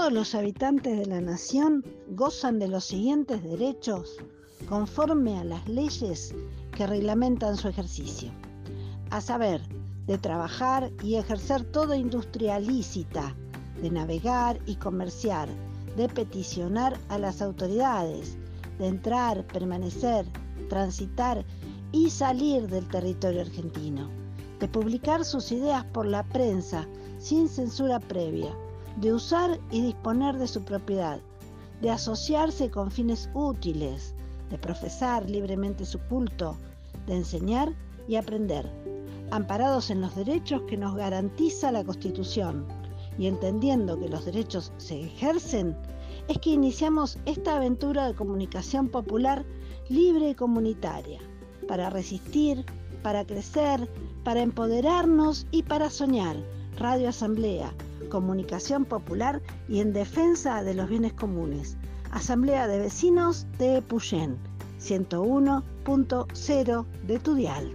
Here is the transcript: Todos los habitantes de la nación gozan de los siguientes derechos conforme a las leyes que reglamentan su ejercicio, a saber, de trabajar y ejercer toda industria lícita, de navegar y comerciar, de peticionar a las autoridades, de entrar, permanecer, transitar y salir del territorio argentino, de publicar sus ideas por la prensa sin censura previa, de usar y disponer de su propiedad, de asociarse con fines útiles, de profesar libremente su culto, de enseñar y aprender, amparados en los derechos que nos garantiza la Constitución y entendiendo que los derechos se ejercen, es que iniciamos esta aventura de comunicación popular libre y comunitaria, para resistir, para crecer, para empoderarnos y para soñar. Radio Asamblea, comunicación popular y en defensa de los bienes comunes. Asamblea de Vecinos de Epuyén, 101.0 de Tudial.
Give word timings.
Todos 0.00 0.14
los 0.14 0.34
habitantes 0.34 0.98
de 0.98 1.04
la 1.04 1.20
nación 1.20 1.84
gozan 2.08 2.58
de 2.58 2.68
los 2.68 2.86
siguientes 2.86 3.44
derechos 3.44 4.16
conforme 4.66 5.38
a 5.38 5.44
las 5.44 5.68
leyes 5.68 6.34
que 6.74 6.86
reglamentan 6.86 7.58
su 7.58 7.68
ejercicio, 7.68 8.32
a 9.10 9.20
saber, 9.20 9.60
de 10.06 10.16
trabajar 10.16 10.90
y 11.02 11.16
ejercer 11.16 11.64
toda 11.64 11.98
industria 11.98 12.58
lícita, 12.58 13.36
de 13.82 13.90
navegar 13.90 14.58
y 14.64 14.76
comerciar, 14.76 15.50
de 15.98 16.08
peticionar 16.08 16.96
a 17.10 17.18
las 17.18 17.42
autoridades, 17.42 18.38
de 18.78 18.86
entrar, 18.86 19.46
permanecer, 19.48 20.24
transitar 20.70 21.44
y 21.92 22.08
salir 22.08 22.68
del 22.68 22.88
territorio 22.88 23.42
argentino, 23.42 24.08
de 24.60 24.66
publicar 24.66 25.26
sus 25.26 25.52
ideas 25.52 25.84
por 25.92 26.06
la 26.06 26.22
prensa 26.22 26.88
sin 27.18 27.50
censura 27.50 28.00
previa, 28.00 28.50
de 28.96 29.12
usar 29.12 29.58
y 29.70 29.82
disponer 29.82 30.36
de 30.38 30.48
su 30.48 30.62
propiedad, 30.62 31.20
de 31.80 31.90
asociarse 31.90 32.70
con 32.70 32.90
fines 32.90 33.30
útiles, 33.34 34.14
de 34.50 34.58
profesar 34.58 35.28
libremente 35.28 35.86
su 35.86 35.98
culto, 36.00 36.56
de 37.06 37.16
enseñar 37.16 37.74
y 38.08 38.16
aprender, 38.16 38.70
amparados 39.30 39.90
en 39.90 40.00
los 40.00 40.14
derechos 40.16 40.62
que 40.68 40.76
nos 40.76 40.96
garantiza 40.96 41.72
la 41.72 41.84
Constitución 41.84 42.66
y 43.18 43.26
entendiendo 43.26 43.98
que 43.98 44.08
los 44.08 44.24
derechos 44.24 44.72
se 44.78 45.00
ejercen, 45.02 45.76
es 46.28 46.38
que 46.38 46.50
iniciamos 46.50 47.18
esta 47.26 47.56
aventura 47.56 48.06
de 48.06 48.14
comunicación 48.14 48.88
popular 48.88 49.44
libre 49.88 50.30
y 50.30 50.34
comunitaria, 50.34 51.20
para 51.66 51.90
resistir, 51.90 52.64
para 53.02 53.24
crecer, 53.24 53.88
para 54.24 54.40
empoderarnos 54.40 55.46
y 55.50 55.62
para 55.62 55.90
soñar. 55.90 56.36
Radio 56.78 57.08
Asamblea, 57.08 57.74
comunicación 58.10 58.84
popular 58.84 59.40
y 59.68 59.80
en 59.80 59.94
defensa 59.94 60.62
de 60.62 60.74
los 60.74 60.90
bienes 60.90 61.14
comunes. 61.14 61.78
Asamblea 62.10 62.66
de 62.66 62.78
Vecinos 62.78 63.46
de 63.58 63.78
Epuyén, 63.78 64.36
101.0 64.78 66.84
de 67.06 67.18
Tudial. 67.18 67.72